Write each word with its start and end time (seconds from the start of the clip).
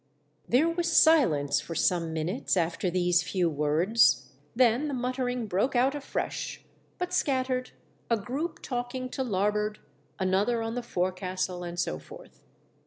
There 0.49 0.67
was 0.67 0.91
silence 0.91 1.59
for 1.59 1.75
some 1.75 2.11
minutes 2.11 2.57
after 2.57 2.89
these 2.89 3.21
few 3.21 3.51
words; 3.51 4.31
then 4.55 4.87
the 4.87 4.95
muttering 4.95 5.45
broke 5.45 5.75
WE 5.75 5.79
DRAW 5.79 5.89
CLOSE 5.91 5.91
TO 5.93 5.97
A 5.97 6.01
STRANGE 6.01 6.33
SHIP. 6.33 6.33
^X 6.33 6.47
out 6.47 6.63
afresh, 6.63 6.65
but 6.97 7.13
scattered, 7.13 7.71
a 8.09 8.17
group 8.17 8.59
talking 8.63 9.09
to 9.09 9.21
larboard, 9.23 9.77
another 10.17 10.63
on 10.63 10.73
the 10.73 10.81
forecastle, 10.81 11.63
and 11.63 11.79
so 11.79 11.99
forth. 11.99 12.41